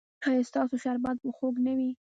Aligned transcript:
ایا 0.27 0.43
ستاسو 0.49 0.75
شربت 0.83 1.17
به 1.23 1.29
خوږ 1.37 1.55
نه 1.65 1.73
وي؟ 1.77 1.89